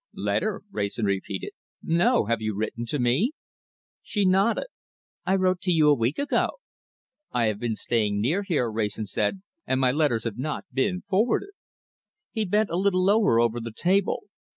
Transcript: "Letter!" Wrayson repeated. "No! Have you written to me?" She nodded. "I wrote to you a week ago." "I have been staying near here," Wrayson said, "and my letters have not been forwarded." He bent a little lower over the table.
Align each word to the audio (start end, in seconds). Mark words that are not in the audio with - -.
"Letter!" 0.15 0.63
Wrayson 0.71 1.05
repeated. 1.05 1.51
"No! 1.83 2.25
Have 2.25 2.41
you 2.41 2.55
written 2.55 2.87
to 2.87 2.97
me?" 2.97 3.33
She 4.01 4.25
nodded. 4.25 4.65
"I 5.27 5.35
wrote 5.35 5.61
to 5.61 5.71
you 5.71 5.89
a 5.89 5.93
week 5.95 6.17
ago." 6.17 6.53
"I 7.31 7.45
have 7.45 7.59
been 7.59 7.75
staying 7.75 8.19
near 8.19 8.41
here," 8.41 8.71
Wrayson 8.71 9.05
said, 9.05 9.43
"and 9.67 9.79
my 9.79 9.91
letters 9.91 10.23
have 10.23 10.39
not 10.39 10.65
been 10.73 11.01
forwarded." 11.01 11.51
He 12.31 12.45
bent 12.45 12.71
a 12.71 12.77
little 12.79 13.05
lower 13.05 13.39
over 13.39 13.59
the 13.59 13.71
table. 13.71 14.23